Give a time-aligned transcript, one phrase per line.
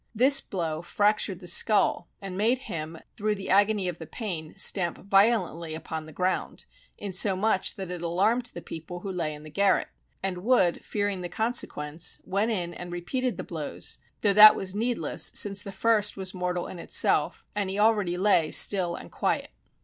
[0.15, 4.97] This blow fractured the skull, and made him, through the agony of the pain, stamp
[4.97, 6.65] violently upon the ground,
[6.97, 9.89] in so much that it alarmed the people who lay in the garret;
[10.23, 15.31] and Wood fearing the consequence, went in and repeated the blows, though that was needless
[15.35, 19.51] since the first was mortal in itself, and he already lay still and quiet.